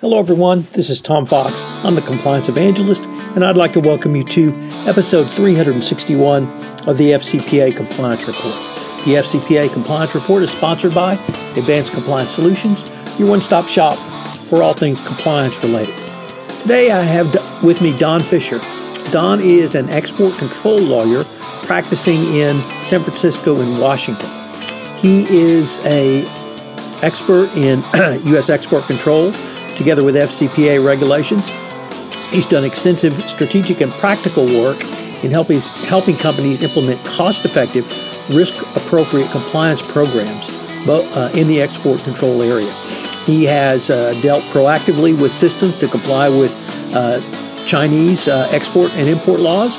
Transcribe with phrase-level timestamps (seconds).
[0.00, 0.64] Hello, everyone.
[0.74, 1.60] This is Tom Fox.
[1.82, 4.52] I'm the Compliance Evangelist, and I'd like to welcome you to
[4.86, 6.44] episode 361
[6.86, 8.54] of the FCPA Compliance Report.
[9.04, 11.14] The FCPA Compliance Report is sponsored by
[11.56, 12.78] Advanced Compliance Solutions,
[13.18, 13.96] your one stop shop
[14.48, 15.96] for all things compliance related.
[16.62, 17.34] Today, I have
[17.64, 18.60] with me Don Fischer.
[19.10, 21.24] Don is an export control lawyer
[21.66, 22.54] practicing in
[22.84, 24.30] San Francisco and Washington.
[25.00, 26.20] He is a
[27.02, 27.80] expert in
[28.28, 28.48] U.S.
[28.48, 29.32] export control
[29.78, 31.48] together with FCPA regulations.
[32.30, 34.82] He's done extensive strategic and practical work
[35.24, 37.86] in helping, helping companies implement cost effective,
[38.28, 40.48] risk appropriate compliance programs
[40.88, 42.70] uh, in the export control area.
[43.24, 46.52] He has uh, dealt proactively with systems to comply with
[46.94, 47.20] uh,
[47.66, 49.76] Chinese uh, export and import laws,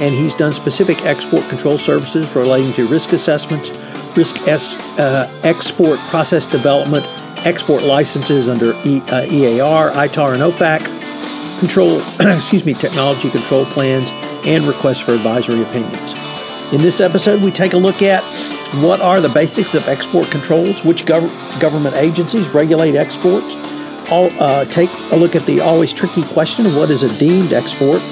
[0.00, 3.70] and he's done specific export control services relating to risk assessments,
[4.16, 7.04] risk es- uh, export process development,
[7.46, 10.80] export licenses under e, uh, EAR, ITAR, and OFAC,
[11.58, 12.00] control,
[12.36, 14.10] excuse me, technology control plans,
[14.46, 16.12] and requests for advisory opinions.
[16.72, 18.22] In this episode, we take a look at
[18.82, 23.62] what are the basics of export controls, which gov- government agencies regulate exports,
[24.12, 28.02] I'll uh, take a look at the always tricky question what is a deemed export.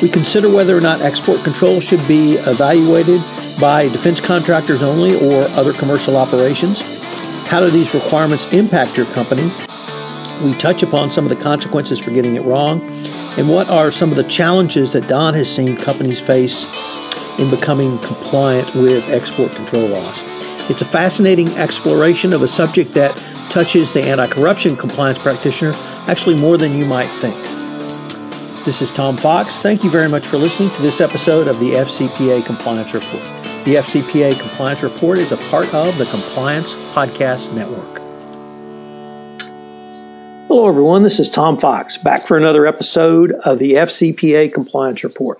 [0.00, 3.20] We consider whether or not export control should be evaluated
[3.60, 6.97] by defense contractors only or other commercial operations.
[7.48, 9.50] How do these requirements impact your company?
[10.44, 12.82] We touch upon some of the consequences for getting it wrong,
[13.38, 16.66] and what are some of the challenges that Don has seen companies face
[17.38, 20.70] in becoming compliant with export control laws.
[20.70, 23.16] It's a fascinating exploration of a subject that
[23.48, 25.72] touches the anti corruption compliance practitioner
[26.06, 27.34] actually more than you might think.
[28.66, 29.60] This is Tom Fox.
[29.60, 33.37] Thank you very much for listening to this episode of the FCPA Compliance Report.
[33.68, 38.00] The FCPA Compliance Report is a part of the Compliance Podcast Network.
[40.48, 41.02] Hello, everyone.
[41.02, 45.36] This is Tom Fox, back for another episode of the FCPA Compliance Report.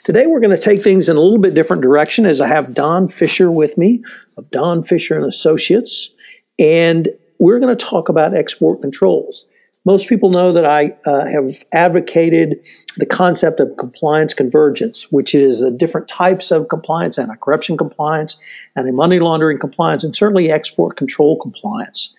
[0.00, 2.74] Today, we're going to take things in a little bit different direction as I have
[2.74, 4.02] Don Fischer with me
[4.36, 6.10] of Don Fischer and Associates.
[6.58, 9.44] And we're going to talk about export controls.
[9.88, 12.58] Most people know that I uh, have advocated
[12.98, 18.38] the concept of compliance convergence, which is uh, different types of compliance, anti corruption compliance,
[18.76, 22.14] and anti money laundering compliance, and certainly export control compliance.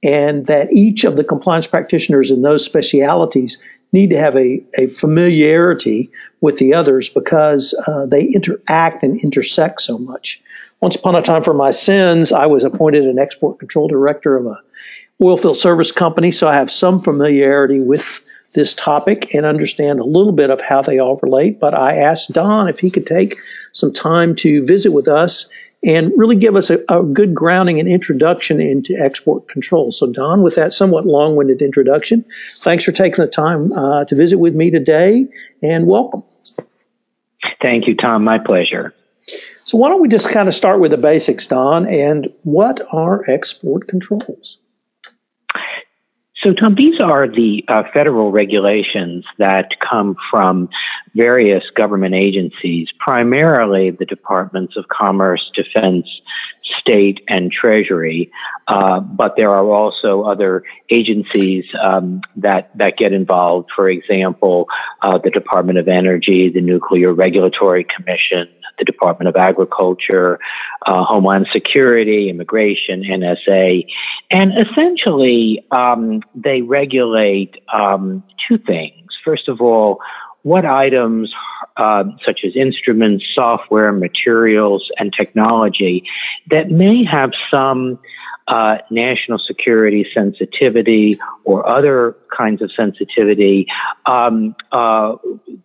[0.00, 3.60] And that each of the compliance practitioners in those specialities
[3.92, 6.08] need to have a, a familiarity
[6.40, 10.40] with the others because uh, they interact and intersect so much.
[10.80, 14.46] Once upon a time, for my sins, I was appointed an export control director of
[14.46, 14.60] a
[15.20, 20.32] oilfield service company, so I have some familiarity with this topic and understand a little
[20.32, 21.60] bit of how they all relate.
[21.60, 23.36] But I asked Don if he could take
[23.72, 25.48] some time to visit with us
[25.84, 29.92] and really give us a, a good grounding and introduction into export control.
[29.92, 32.24] So, Don, with that somewhat long winded introduction,
[32.54, 35.26] thanks for taking the time uh, to visit with me today
[35.62, 36.22] and welcome.
[37.62, 38.24] Thank you, Tom.
[38.24, 38.94] My pleasure.
[39.20, 43.28] So why don't we just kind of start with the basics, Don, and what are
[43.28, 44.56] export controls?
[46.42, 50.68] So, Tom, these are the uh, federal regulations that come from
[51.14, 56.06] various government agencies, primarily the Departments of Commerce, Defense,
[56.62, 58.30] State, and Treasury.
[58.68, 63.70] Uh, but there are also other agencies um, that that get involved.
[63.74, 64.68] For example,
[65.02, 68.48] uh, the Department of Energy, the Nuclear Regulatory Commission,
[68.78, 70.38] the Department of Agriculture,
[70.86, 73.86] uh, Homeland Security, Immigration, NSA,
[74.30, 79.12] and essentially um, they regulate um, two things.
[79.24, 80.00] First of all,
[80.42, 81.32] what items,
[81.76, 86.04] uh, such as instruments, software, materials, and technology,
[86.50, 87.98] that may have some
[88.48, 93.66] uh, national security sensitivity or other kinds of sensitivity.
[94.06, 95.16] Um, uh,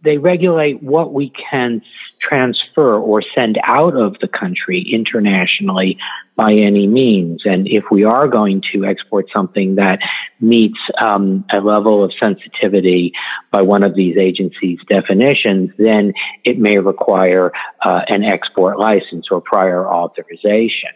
[0.03, 1.81] they regulate what we can
[2.19, 5.97] transfer or send out of the country internationally
[6.35, 7.44] by any means.
[7.45, 10.00] And if we are going to export something that
[10.41, 13.13] meets um, a level of sensitivity
[13.51, 16.13] by one of these agencies' definitions, then
[16.44, 17.53] it may require
[17.85, 20.89] uh, an export license or prior authorization.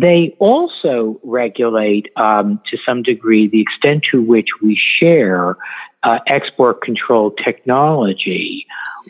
[0.00, 5.58] They also regulate, um, to some degree, the extent to which we share
[6.02, 8.66] uh, export control technology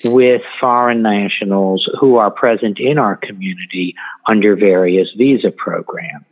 [0.07, 3.95] with foreign nationals who are present in our community
[4.29, 6.30] under various visa programs.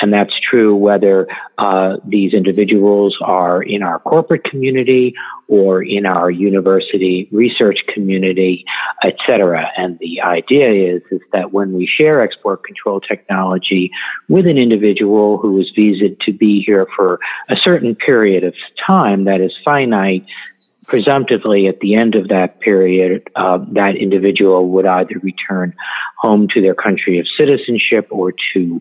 [0.00, 5.14] And that's true whether uh, these individuals are in our corporate community
[5.48, 8.64] or in our university research community,
[9.04, 9.68] et cetera.
[9.76, 13.90] And the idea is, is that when we share export control technology
[14.28, 17.18] with an individual who is visaed to be here for
[17.48, 18.54] a certain period of
[18.88, 20.24] time that is finite,
[20.86, 25.74] presumptively at the end of that period, uh, that individual would either return
[26.16, 28.80] home to their country of citizenship or to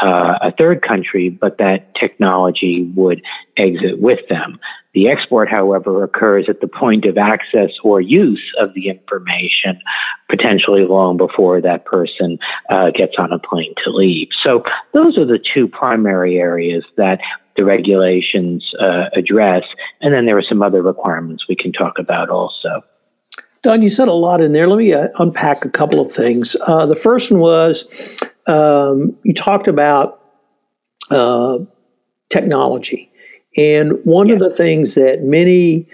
[0.00, 3.22] uh, a third country, but that technology would
[3.56, 4.58] exit with them.
[4.92, 9.80] The export, however, occurs at the point of access or use of the information,
[10.28, 12.38] potentially long before that person
[12.70, 14.28] uh, gets on a plane to leave.
[14.44, 17.20] So those are the two primary areas that
[17.60, 19.64] the regulations uh, address.
[20.00, 22.82] And then there are some other requirements we can talk about also.
[23.62, 24.66] Don, you said a lot in there.
[24.66, 26.56] Let me uh, unpack a couple of things.
[26.66, 30.22] Uh, the first one was um, you talked about
[31.10, 31.58] uh,
[32.30, 33.12] technology.
[33.58, 34.34] And one yeah.
[34.34, 35.86] of the things that many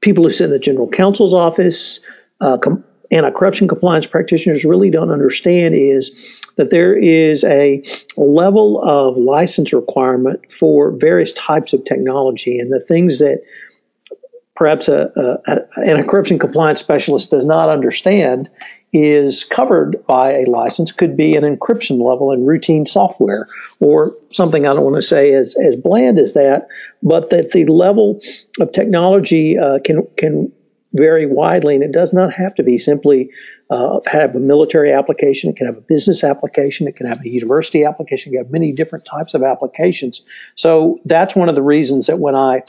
[0.00, 2.00] people who sit in the general counsel's office,
[2.40, 2.82] uh, com-
[3.12, 7.82] anti-corruption compliance practitioners really don't understand is that there is a
[8.16, 12.58] level of license requirement for various types of technology.
[12.58, 13.42] And the things that
[14.56, 18.50] perhaps a, a, a anti-corruption compliance specialist does not understand
[18.92, 23.46] is covered by a license could be an encryption level in routine software
[23.80, 26.68] or something I don't want to say as, as bland as that,
[27.02, 28.20] but that the level
[28.60, 30.52] of technology uh, can can
[30.94, 33.30] vary widely, and it does not have to be simply
[33.70, 35.50] uh, have a military application.
[35.50, 36.86] It can have a business application.
[36.86, 38.32] It can have a university application.
[38.32, 40.24] You have many different types of applications.
[40.54, 42.62] So that's one of the reasons that when I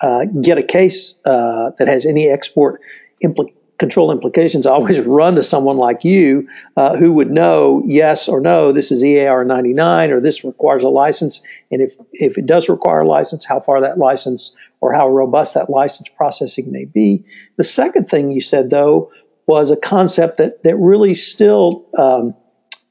[0.00, 2.80] uh, get a case uh, that has any export
[3.24, 8.28] impl- control implications, I always run to someone like you uh, who would know yes
[8.28, 11.42] or no, this is EAR 99 or this requires a license.
[11.72, 15.54] And if, if it does require a license, how far that license or how robust
[15.54, 17.24] that license processing may be.
[17.56, 19.10] The second thing you said, though,
[19.46, 22.34] was a concept that, that really still um,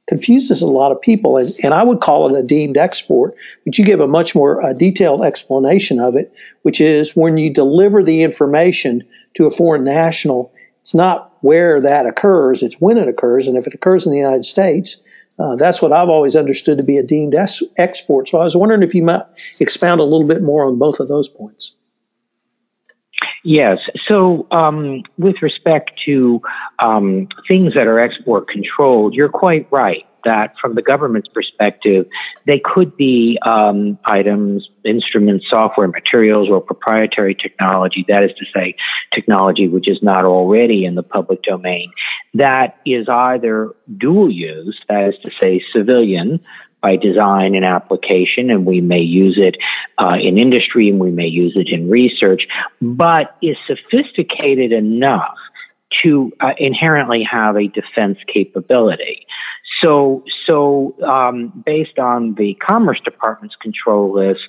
[0.07, 3.77] confuses a lot of people, and, and I would call it a deemed export, but
[3.77, 6.33] you give a much more uh, detailed explanation of it,
[6.63, 9.03] which is when you deliver the information
[9.35, 10.51] to a foreign national,
[10.89, 14.17] it's not where that occurs, it's when it occurs, and if it occurs in the
[14.17, 14.99] United States,
[15.37, 17.35] uh, that's what I've always understood to be a deemed
[17.77, 18.27] export.
[18.27, 19.21] So I was wondering if you might
[19.59, 21.73] expound a little bit more on both of those points.
[23.43, 23.77] Yes.
[24.07, 26.41] So, um, with respect to
[26.83, 32.07] um, things that are export controlled, you're quite right that from the government's perspective,
[32.45, 38.05] they could be um, items, instruments, software, materials, or proprietary technology.
[38.07, 38.75] That is to say,
[39.13, 41.91] technology which is not already in the public domain.
[42.33, 46.39] That is either dual use, that is to say, civilian,
[46.81, 49.57] by design and application, and we may use it
[49.97, 52.47] uh, in industry and we may use it in research,
[52.81, 55.35] but is sophisticated enough
[56.03, 59.25] to uh, inherently have a defense capability.
[59.81, 64.41] So, so um, based on the Commerce Department's control list,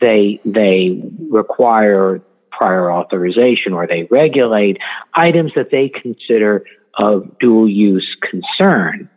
[0.00, 2.20] they they require
[2.50, 4.78] prior authorization or they regulate
[5.14, 6.64] items that they consider
[6.98, 9.08] of dual use concern.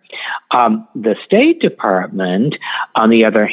[0.52, 2.56] Um, the State Department,
[2.96, 3.50] on the other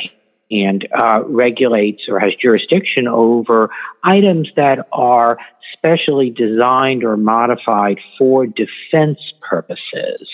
[0.51, 3.71] hand, uh, regulates or has jurisdiction over
[4.05, 5.39] items that are
[5.79, 10.33] specially designed or modified for defense purposes.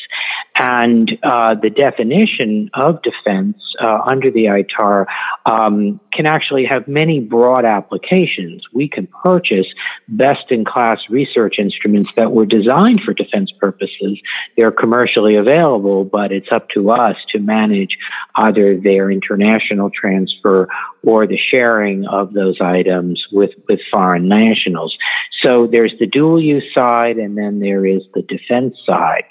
[0.56, 5.06] And uh, the definition of defense uh, under the ITAR
[5.46, 8.62] um, can actually have many broad applications.
[8.72, 9.66] We can purchase
[10.08, 14.20] best in class research instruments that were designed for defense purposes.
[14.56, 17.98] They're commercially available, but it's up to us to manage
[18.36, 20.68] either their international transfer
[21.06, 24.96] or the sharing of those items with, with foreign nationals.
[25.42, 29.24] So there's the dual use side and then there is the defense side.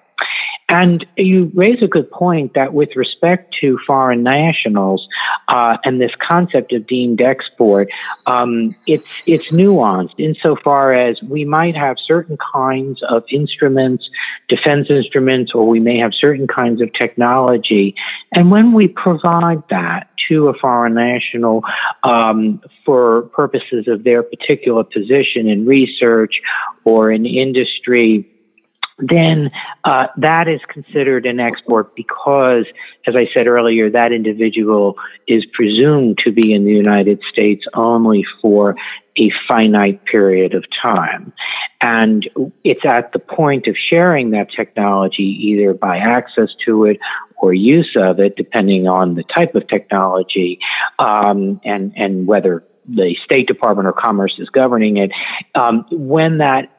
[0.73, 5.07] And you raise a good point that with respect to foreign nationals
[5.47, 7.89] uh, and this concept of deemed export,
[8.25, 14.09] um, it's it's nuanced insofar as we might have certain kinds of instruments,
[14.49, 17.93] defense instruments, or we may have certain kinds of technology,
[18.31, 21.63] and when we provide that to a foreign national
[22.03, 26.41] um, for purposes of their particular position in research
[26.83, 28.27] or in industry
[29.09, 29.51] then
[29.83, 32.65] uh, that is considered an export because,
[33.07, 34.95] as I said earlier, that individual
[35.27, 38.75] is presumed to be in the United States only for
[39.17, 41.33] a finite period of time.
[41.81, 42.27] And
[42.63, 46.97] it's at the point of sharing that technology, either by access to it
[47.37, 50.59] or use of it, depending on the type of technology
[50.97, 55.11] um, and, and whether the State Department or Commerce is governing it.
[55.55, 56.69] Um, when that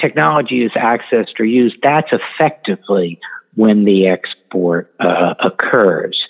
[0.00, 3.20] technology is accessed or used, that's effectively
[3.54, 6.20] when the export uh, occurs.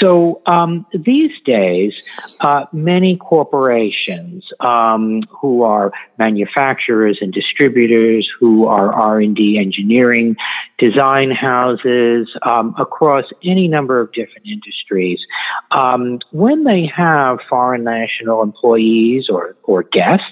[0.00, 2.02] So um, these days,
[2.40, 10.34] uh, many corporations um, who are manufacturers and distributors, who are R and D engineering,
[10.78, 15.20] design houses um, across any number of different industries,
[15.70, 20.24] um, when they have foreign national employees or or guests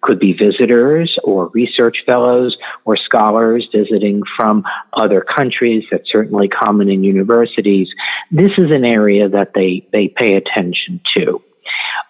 [0.00, 5.84] could be visitors or research fellows or scholars visiting from other countries.
[5.90, 7.88] That's certainly common in universities.
[8.30, 11.42] This is an area that they, they pay attention to.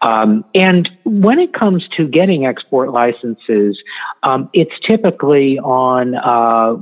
[0.03, 3.79] Um, and when it comes to getting export licenses,
[4.23, 6.77] um, it's typically on uh,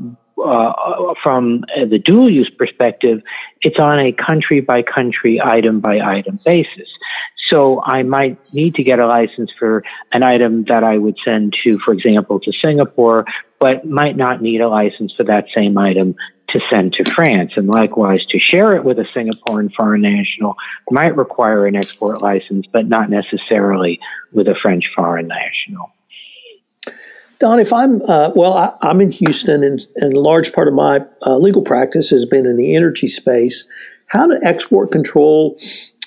[0.45, 3.21] uh, from the dual use perspective,
[3.63, 6.89] it's on a country by country, item by item basis.
[7.49, 11.55] So I might need to get a license for an item that I would send
[11.63, 13.25] to, for example, to Singapore,
[13.59, 16.15] but might not need a license for that same item
[16.51, 17.53] to send to France.
[17.57, 20.57] And likewise, to share it with a Singaporean foreign national
[20.91, 24.01] might require an export license, but not necessarily
[24.33, 25.93] with a French foreign national.
[27.41, 30.75] Don, if I'm, uh, well, I, am in Houston, and, and, a large part of
[30.75, 33.69] my uh, legal practice has been in the energy space.
[34.07, 35.57] How do export control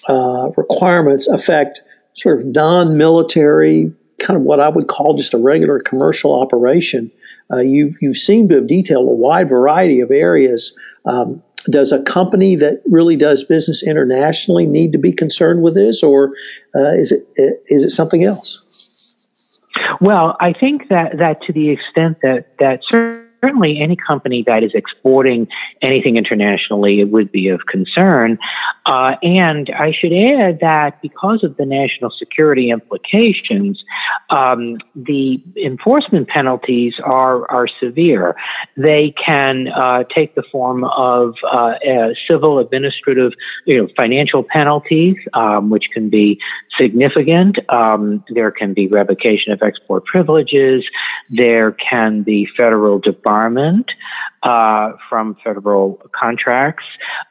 [0.08, 1.82] uh, requirements affect
[2.16, 7.12] sort of non-military, kind of what I would call just a regular commercial operation.
[7.52, 10.76] Uh, you've you've seemed to have detailed a wide variety of areas.
[11.06, 16.02] Um, does a company that really does business internationally need to be concerned with this,
[16.02, 16.34] or
[16.76, 18.66] uh, is it is it something else?
[20.00, 24.72] Well, I think that that to the extent that that certainly any company that is
[24.74, 25.48] exporting
[25.82, 28.38] anything internationally, it would be of concern.
[28.86, 33.84] Uh, and I should add that because of the national security implications,
[34.30, 38.36] um, the enforcement penalties are are severe.
[38.78, 41.74] They can uh, take the form of uh,
[42.28, 43.34] civil, administrative,
[43.66, 46.40] you know, financial penalties, um, which can be
[46.80, 47.58] significant.
[47.70, 50.84] Um, there can be revocation of export privileges.
[51.30, 53.00] There can be federal
[53.32, 53.86] debarment
[54.44, 56.86] uh, from federal contracts.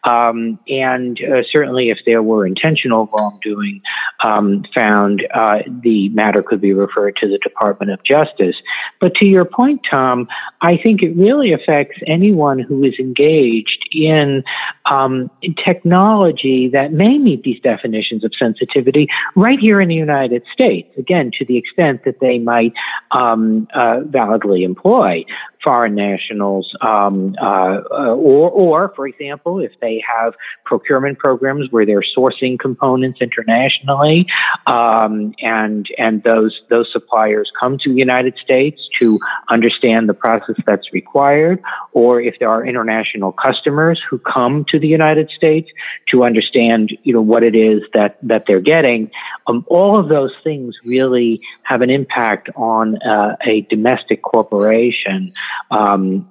[0.05, 3.81] Um, and uh, certainly, if there were intentional wrongdoing
[4.25, 8.57] um, found, uh, the matter could be referred to the Department of Justice.
[9.00, 10.29] But to your point, Tom,
[10.61, 14.45] I think it really affects anyone who is engaged in,
[14.90, 15.31] um,
[15.64, 20.88] technology that may meet these definitions of sensitivity right here in the United States.
[20.99, 22.73] Again, to the extent that they might
[23.12, 25.25] um, uh, validly employ
[25.62, 27.80] foreign nationals, um, uh,
[28.12, 34.26] or, or, for example, if they have procurement programs where they're sourcing components internationally,
[34.66, 40.57] um, and and those those suppliers come to the United States to understand the process
[40.66, 45.71] that's required, or if there are international customers who come to the United States
[46.11, 49.11] to understand, you know, what it is that that they're getting,
[49.47, 55.33] um, all of those things really have an impact on uh, a domestic corporation
[55.71, 56.28] um,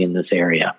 [0.00, 0.74] in this area.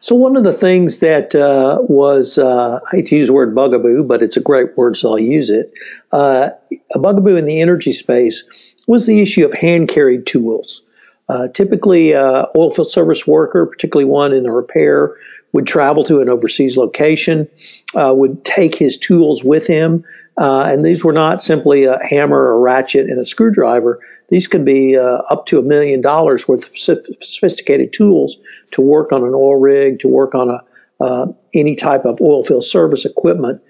[0.00, 3.54] So one of the things that uh, was, uh, I hate to use the word
[3.54, 5.72] bugaboo, but it's a great word, so I'll use it.
[6.12, 6.50] Uh,
[6.94, 10.82] a bugaboo in the energy space was the issue of hand carried tools.
[11.28, 15.16] Uh, typically, uh, oilfield service worker, particularly one in a repair,
[15.52, 17.48] would travel to an overseas location,
[17.96, 20.04] uh, would take his tools with him,
[20.38, 24.00] uh, and these were not simply a hammer, a ratchet, and a screwdriver.
[24.28, 28.36] These could be uh, up to a million dollars worth of sophisticated tools
[28.72, 30.62] to work on an oil rig, to work on a
[30.98, 33.60] uh, any type of oil field service equipment.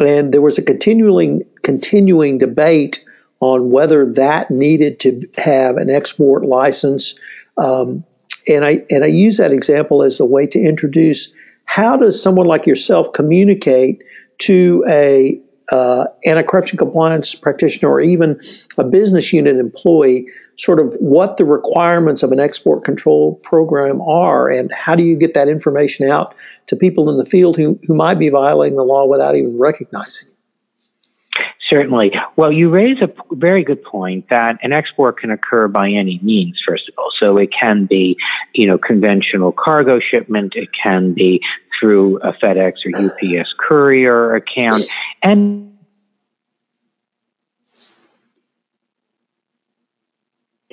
[0.00, 3.04] And there was a continuing continuing debate
[3.40, 7.14] on whether that needed to have an export license.
[7.56, 8.04] Um,
[8.48, 11.32] and I and I use that example as a way to introduce
[11.66, 14.02] how does someone like yourself communicate
[14.38, 15.40] to a
[15.72, 18.38] uh, anti-corruption compliance practitioner or even
[18.76, 20.26] a business unit employee
[20.58, 25.18] sort of what the requirements of an export control program are and how do you
[25.18, 26.34] get that information out
[26.66, 30.28] to people in the field who, who might be violating the law without even recognizing
[31.74, 32.12] Certainly.
[32.36, 36.62] Well, you raise a very good point that an export can occur by any means,
[36.64, 37.10] first of all.
[37.18, 38.16] So it can be,
[38.52, 40.54] you know, conventional cargo shipment.
[40.54, 41.42] It can be
[41.76, 44.84] through a FedEx or UPS courier account.
[45.24, 45.73] And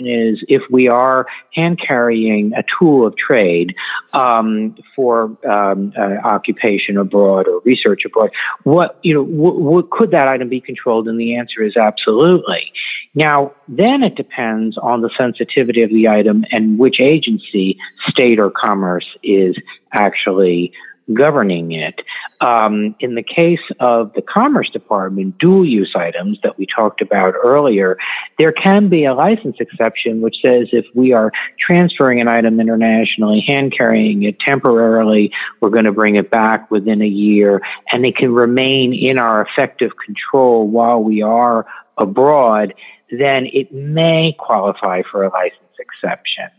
[0.07, 3.75] is if we are hand carrying a tool of trade
[4.13, 8.31] um, for um, uh, occupation abroad or research abroad,
[8.63, 11.07] what you know, could that item be controlled?
[11.07, 12.71] And the answer is absolutely.
[13.13, 17.77] Now, then it depends on the sensitivity of the item and which agency,
[18.07, 19.55] state or commerce, is
[19.93, 20.71] actually
[21.13, 22.01] governing it.
[22.39, 27.33] Um, in the case of the Commerce Department dual use items that we talked about
[27.43, 27.97] earlier,
[28.37, 33.43] there can be a license exception which says if we are transferring an item internationally,
[33.45, 38.15] hand carrying it temporarily, we're going to bring it back within a year, and it
[38.15, 41.65] can remain in our effective control while we are
[41.97, 42.73] abroad,
[43.11, 46.49] then it may qualify for a license exception.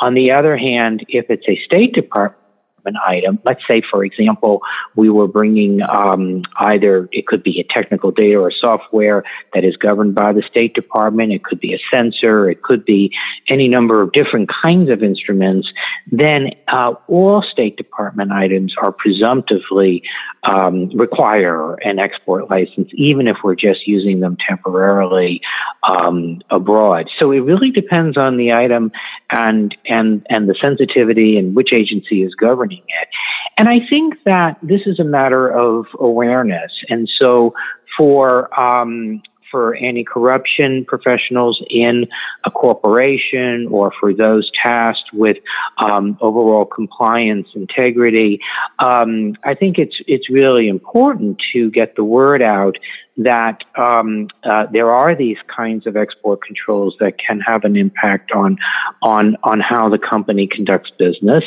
[0.00, 2.40] On the other hand, if it's a State Department
[2.88, 3.38] an item.
[3.44, 4.62] Let's say, for example,
[4.96, 9.22] we were bringing um, either it could be a technical data or software
[9.54, 11.32] that is governed by the State Department.
[11.32, 12.50] It could be a sensor.
[12.50, 13.12] It could be
[13.48, 15.68] any number of different kinds of instruments.
[16.10, 20.02] Then uh, all State Department items are presumptively
[20.44, 25.40] um, require an export license, even if we're just using them temporarily
[25.86, 27.08] um, abroad.
[27.20, 28.92] So it really depends on the item
[29.30, 33.08] and and and the sensitivity and which agency is governing it.
[33.56, 36.72] And I think that this is a matter of awareness.
[36.88, 37.54] And so
[37.96, 42.06] for um, for anti corruption professionals in
[42.44, 45.38] a corporation or for those tasked with
[45.78, 48.40] um, overall compliance integrity.
[48.78, 52.76] Um, I think it's it's really important to get the word out
[53.18, 58.30] that um, uh, there are these kinds of export controls that can have an impact
[58.32, 58.56] on
[59.02, 61.44] on on how the company conducts business,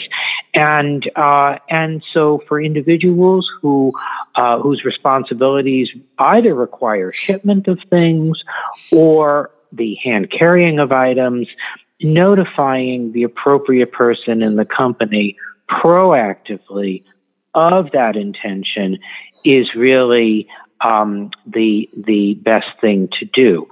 [0.54, 3.94] and uh, and so for individuals who
[4.36, 8.44] uh, whose responsibilities either require shipment of things
[8.92, 11.48] or the hand carrying of items,
[12.02, 15.38] notifying the appropriate person in the company
[15.70, 17.04] proactively
[17.54, 18.98] of that intention
[19.44, 20.48] is really
[20.84, 23.68] um, the the best thing to do.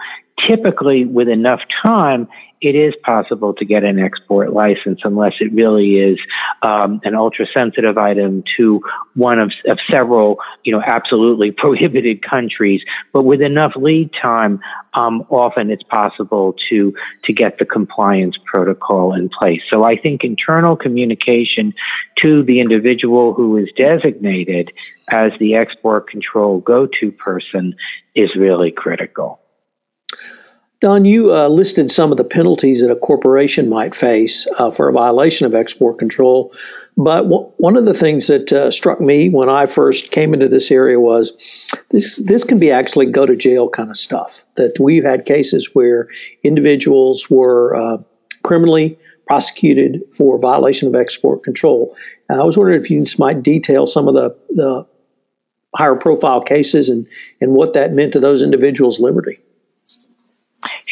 [0.47, 2.27] Typically, with enough time,
[2.61, 6.19] it is possible to get an export license unless it really is
[6.61, 8.81] um, an ultra sensitive item to
[9.15, 12.81] one of, of several, you know, absolutely prohibited countries.
[13.13, 14.59] But with enough lead time,
[14.93, 16.93] um, often it's possible to
[17.23, 19.61] to get the compliance protocol in place.
[19.71, 21.73] So I think internal communication
[22.17, 24.71] to the individual who is designated
[25.11, 27.75] as the export control go-to person
[28.15, 29.39] is really critical.
[30.81, 34.87] Don, you uh, listed some of the penalties that a corporation might face uh, for
[34.87, 36.53] a violation of export control.
[36.95, 40.47] But w- one of the things that uh, struck me when I first came into
[40.47, 41.33] this area was
[41.89, 44.41] this this can be actually go to jail kind of stuff.
[44.55, 46.07] That we've had cases where
[46.43, 47.97] individuals were uh,
[48.43, 51.95] criminally prosecuted for violation of export control.
[52.31, 54.87] I was wondering if you might detail some of the, the
[55.75, 57.05] higher profile cases and,
[57.41, 59.39] and what that meant to those individuals' liberty.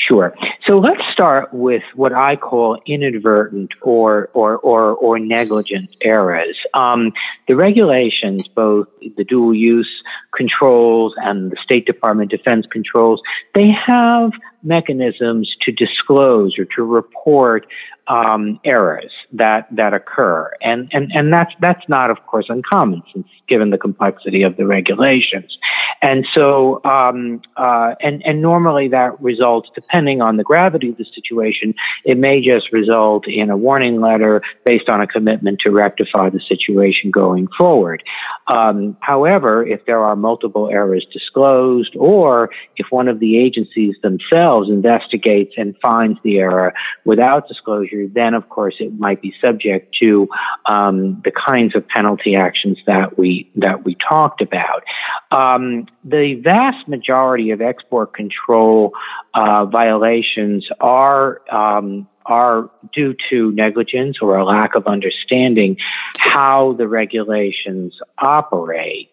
[0.07, 0.33] Sure.
[0.65, 6.57] So let's start with what I call inadvertent or or or, or negligent errors.
[6.73, 7.11] Um,
[7.49, 9.89] the regulations, both the dual use
[10.33, 13.21] controls and the State Department defense controls,
[13.53, 14.31] they have
[14.63, 17.67] mechanisms to disclose or to report
[18.07, 23.27] um, errors that that occur, and and and that's that's not, of course, uncommon since
[23.47, 25.57] given the complexity of the regulations,
[26.01, 31.05] and so um, uh, and and normally that results, depending on the gravity of the
[31.13, 31.73] situation,
[32.05, 36.41] it may just result in a warning letter based on a commitment to rectify the
[36.47, 38.03] situation going forward.
[38.47, 44.69] Um, however, if there are multiple errors disclosed, or if one of the agencies themselves
[44.69, 46.73] investigates and finds the error
[47.05, 50.27] without disclosure then of course it might be subject to
[50.65, 54.83] um, the kinds of penalty actions that we that we talked about.
[55.31, 58.93] Um, the vast majority of export control
[59.33, 65.77] uh, violations are um, are due to negligence or a lack of understanding
[66.19, 69.11] how the regulations operate.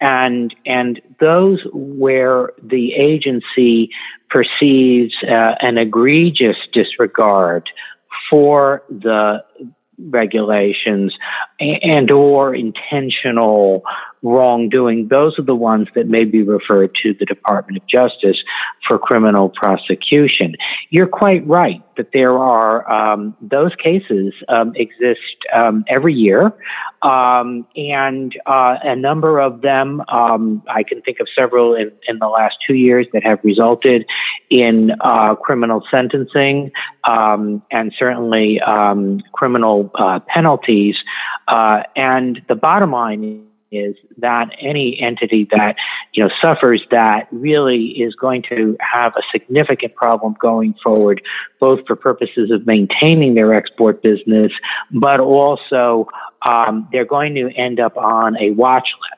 [0.00, 3.90] And and those where the agency
[4.28, 7.68] perceives uh, an egregious disregard
[8.28, 9.42] for the
[9.98, 11.14] regulations
[11.58, 13.82] and or intentional
[14.26, 18.36] wrongdoing, those are the ones that may be referred to the Department of Justice
[18.86, 20.54] for criminal prosecution.
[20.90, 25.20] You're quite right that there are um, those cases um, exist
[25.54, 26.52] um, every year,
[27.02, 30.02] um, and uh, a number of them.
[30.08, 34.04] Um, I can think of several in, in, the last two years that have resulted
[34.50, 36.72] in uh, criminal sentencing
[37.04, 38.60] um, and certainly
[39.32, 40.96] criminal uh, penalties.
[41.48, 45.76] Uh, and the bottom line is that any entity that
[46.12, 51.22] you know suffers that really is going to have a significant problem going forward,
[51.60, 54.52] both for purposes of maintaining their export business,
[54.92, 56.06] but also
[56.46, 59.15] um, they're going to end up on a watch list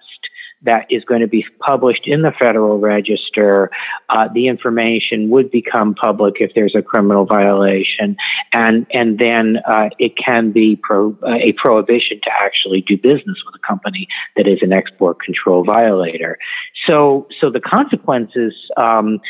[0.63, 3.71] that is going to be published in the Federal Register.
[4.09, 8.17] Uh, the information would become public if there's a criminal violation,
[8.53, 13.39] and and then uh, it can be pro, uh, a prohibition to actually do business
[13.47, 16.39] with a company that is an export control violator.
[16.87, 18.55] So so the consequences.
[18.77, 19.21] Um,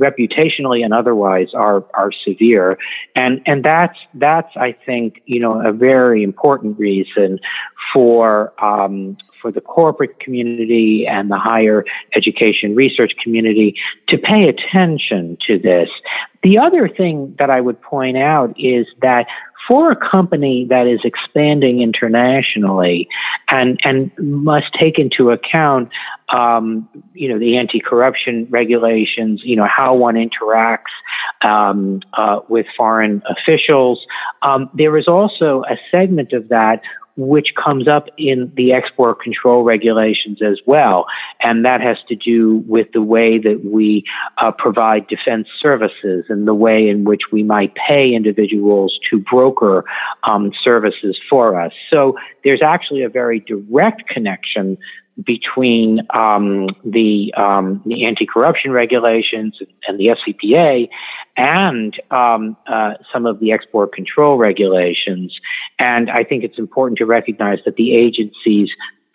[0.00, 2.78] reputationally and otherwise are are severe
[3.14, 7.40] and and that's that's I think you know a very important reason
[7.92, 13.74] for um, for the corporate community and the higher education research community
[14.08, 15.88] to pay attention to this.
[16.42, 19.26] The other thing that I would point out is that
[19.68, 23.08] for a company that is expanding internationally
[23.48, 25.88] and and must take into account
[26.34, 30.94] um, you know the anti-corruption regulations you know how one interacts
[31.42, 34.04] um, uh, with foreign officials
[34.42, 36.80] um, there is also a segment of that
[37.16, 41.06] which comes up in the export control regulations as well.
[41.42, 44.04] And that has to do with the way that we
[44.38, 49.84] uh, provide defense services and the way in which we might pay individuals to broker
[50.28, 51.72] um, services for us.
[51.90, 54.78] So there's actually a very direct connection
[55.24, 60.88] between um, the um, the anti-corruption regulations and the FCPA
[61.36, 65.34] and um, uh, some of the export control regulations.
[65.78, 68.70] And I think it's important to recognize that the agencies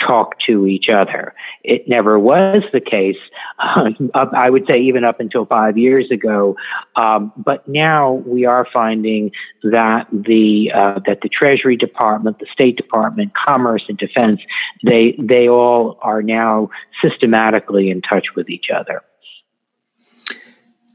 [0.08, 1.34] talk to each other.
[1.64, 3.18] It never was the case,
[3.60, 6.56] uh, I would say, even up until five years ago.
[6.96, 9.32] Um, but now we are finding
[9.64, 14.42] that the uh, that the Treasury Department, the State Department, Commerce, and Defense
[14.84, 16.70] they they all are now
[17.04, 19.02] systematically in touch with each other.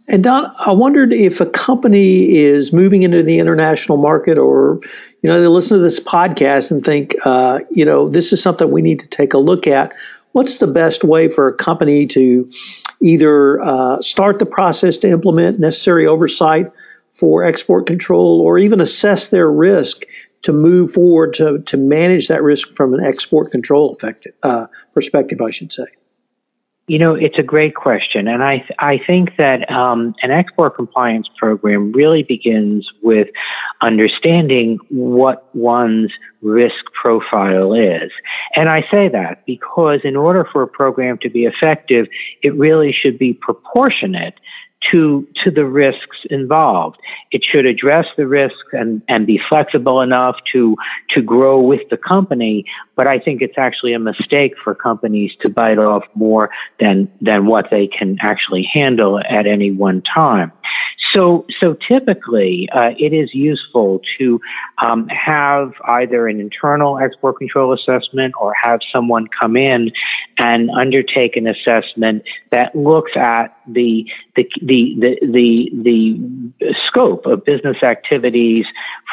[0.09, 4.81] And Don, I wondered if a company is moving into the international market or,
[5.27, 8.71] you know, they listen to this podcast and think, uh, you know, this is something
[8.71, 9.93] we need to take a look at.
[10.31, 12.49] What's the best way for a company to
[13.01, 16.71] either uh, start the process to implement necessary oversight
[17.11, 20.05] for export control or even assess their risk
[20.43, 25.41] to move forward to, to manage that risk from an export control effective, uh, perspective,
[25.41, 25.87] I should say?
[26.89, 30.77] You know, it's a great question, and I th- I think that um, an export
[30.77, 33.27] compliance program really begins with
[33.83, 38.13] understanding what one's risk profile is.
[38.55, 42.07] And I say that because in order for a program to be effective,
[42.43, 44.35] it really should be proportionate
[44.91, 46.99] to to the risks involved.
[47.31, 50.77] It should address the risks and, and be flexible enough to
[51.11, 52.65] to grow with the company.
[52.95, 57.47] But I think it's actually a mistake for companies to bite off more than than
[57.47, 60.53] what they can actually handle at any one time.
[61.17, 64.39] So, so typically, uh, it is useful to
[64.85, 69.93] um, have either an internal export control assessment or have someone come in
[70.37, 76.19] and undertake an assessment that looks at the the the the the, the
[76.87, 78.65] scope of business activities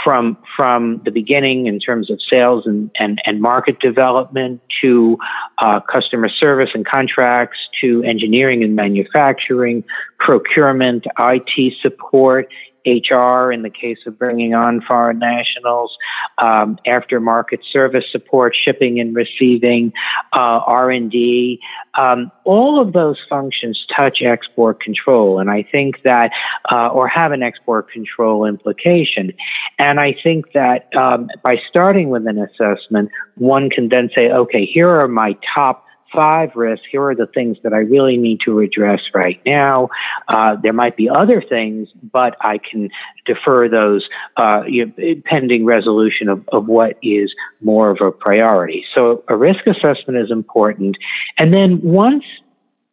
[0.04, 5.18] from from the beginning in terms of sales and and, and market development to
[5.60, 9.84] uh, customer service and contracts to engineering and manufacturing,
[10.20, 12.50] procurement, IT support,
[12.86, 15.96] HR in the case of bringing on foreign nationals,
[16.38, 19.93] um, aftermarket service support, shipping and receiving,
[20.34, 21.60] uh, R&D.
[22.00, 26.32] Um, all of those functions touch export control, and I think that,
[26.72, 29.32] uh, or have an export control implication.
[29.80, 34.65] And I think that um, by starting with an assessment, one can then say, okay,
[34.65, 35.83] here are my top
[36.13, 36.86] five risks.
[36.91, 39.89] Here are the things that I really need to address right now.
[40.28, 42.89] Uh, there might be other things, but I can
[43.26, 48.86] defer those uh, you know, pending resolution of, of what is more of a priority.
[48.93, 50.97] So a risk assessment is important.
[51.38, 52.23] And then once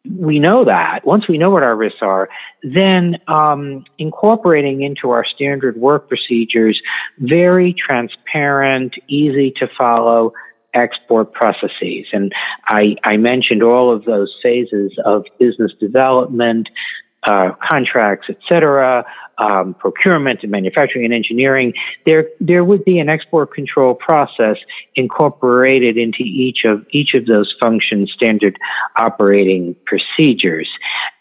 [0.09, 2.30] we know that, once we know what our risks are,
[2.62, 6.80] then um, incorporating into our standard work procedures
[7.18, 10.33] very transparent, easy to follow
[10.74, 12.06] export processes.
[12.12, 12.33] And
[12.66, 16.68] I, I mentioned all of those phases of business development,
[17.24, 19.04] uh, contracts, etc.,
[19.40, 21.72] um, procurement and manufacturing and engineering,
[22.05, 24.59] there there would be an export control process
[24.94, 28.59] incorporated into each of each of those functions standard
[28.96, 30.68] operating procedures,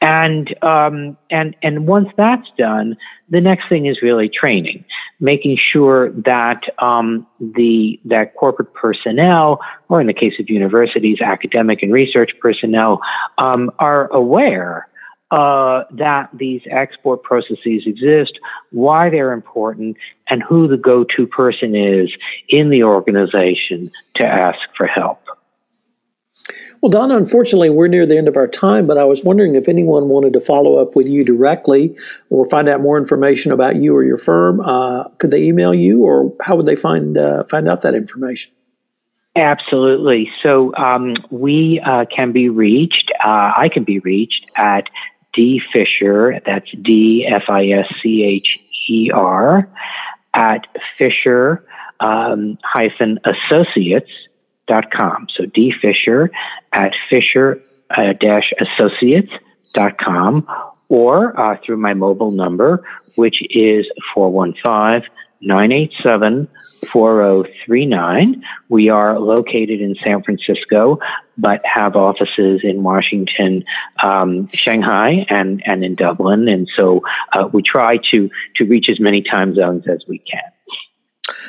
[0.02, 2.98] and um, and and once that's done,
[3.30, 4.84] the next thing is really training,
[5.22, 11.82] making sure that um, the that corporate personnel, or in the case of universities, academic
[11.82, 13.00] and research personnel,
[13.38, 14.89] um, are aware
[15.32, 18.40] uh, that these export processes exist,
[18.72, 22.10] why they're important, and who the go to person is
[22.48, 25.22] in the organization to ask for help.
[26.82, 29.68] Well, Donna, unfortunately, we're near the end of our time, but I was wondering if
[29.68, 31.98] anyone wanted to follow up with you directly
[32.30, 34.62] or find out more information about you or your firm.
[34.62, 38.54] Uh, could they email you, or how would they find uh, find out that information?
[39.36, 40.32] Absolutely.
[40.42, 43.12] So um, we uh, can be reached.
[43.24, 44.86] Uh, I can be reached at
[45.40, 49.70] D Fischer, that's D F I S C H E R,
[50.34, 51.66] at Fischer
[52.02, 55.28] um, hyphen associates.com.
[55.34, 56.30] So D Fischer
[56.74, 60.46] at Fischer uh, dash associates.com
[60.90, 62.84] or uh, through my mobile number,
[63.16, 65.10] which is 415
[65.42, 66.48] 987
[66.92, 68.44] 4039.
[68.70, 71.00] We are located in San Francisco,
[71.38, 73.64] but have offices in Washington,
[74.02, 76.48] um, Shanghai, and, and in Dublin.
[76.48, 77.02] And so
[77.34, 80.42] uh, we try to, to reach as many time zones as we can.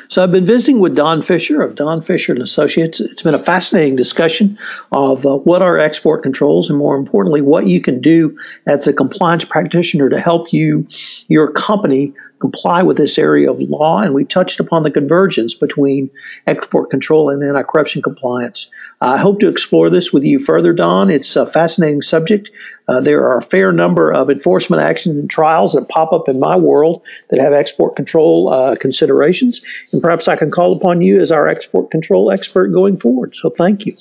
[0.09, 2.99] So I've been visiting with Don Fischer of Don Fischer and Associates.
[2.99, 4.57] It's been a fascinating discussion
[4.91, 8.93] of uh, what are export controls, and more importantly, what you can do as a
[8.93, 10.85] compliance practitioner to help you,
[11.29, 16.09] your company, comply with this area of law, and we touched upon the convergence between
[16.47, 18.69] export control and anti corruption compliance.
[18.99, 21.09] I hope to explore this with you further, Don.
[21.09, 22.49] It's a fascinating subject.
[22.87, 26.39] Uh, there are a fair number of enforcement actions and trials that pop up in
[26.39, 31.21] my world that have export control uh, considerations, and perhaps I can call upon you
[31.21, 33.33] as our export control expert going forward.
[33.33, 33.93] So thank you.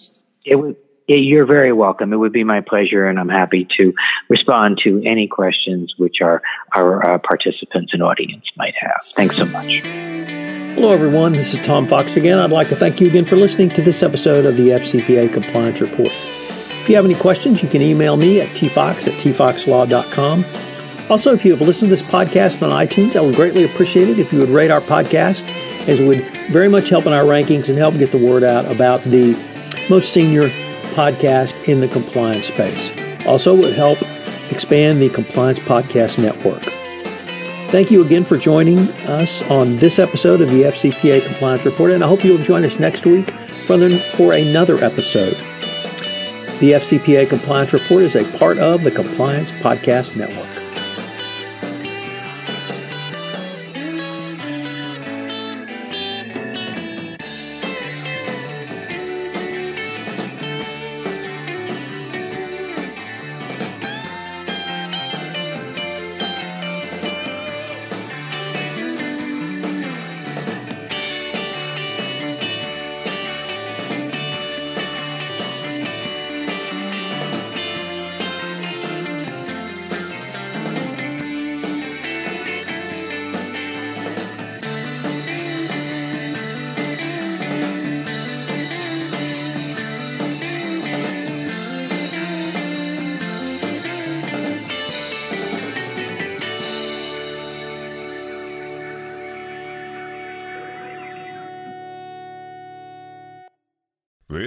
[0.44, 0.56] It
[1.10, 2.12] was you're very welcome.
[2.12, 3.92] It would be my pleasure, and I'm happy to
[4.28, 6.42] respond to any questions which our,
[6.74, 9.00] our uh, participants and audience might have.
[9.14, 9.82] Thanks so much.
[10.74, 11.32] Hello, everyone.
[11.32, 12.38] This is Tom Fox again.
[12.38, 15.80] I'd like to thank you again for listening to this episode of the FCPA Compliance
[15.80, 16.08] Report.
[16.08, 20.44] If you have any questions, you can email me at tfox at tfoxlaw.com.
[21.10, 24.18] Also, if you have listened to this podcast on iTunes, I would greatly appreciate it
[24.18, 25.42] if you would rate our podcast,
[25.88, 28.64] as it would very much help in our rankings and help get the word out
[28.70, 29.32] about the
[29.90, 30.48] most senior
[30.94, 32.96] podcast in the compliance space.
[33.26, 33.98] Also, it would help
[34.50, 36.62] expand the Compliance Podcast Network.
[37.70, 42.02] Thank you again for joining us on this episode of the FCPA Compliance Report, and
[42.02, 45.36] I hope you'll join us next week for another episode.
[46.58, 50.59] The FCPA Compliance Report is a part of the Compliance Podcast Network.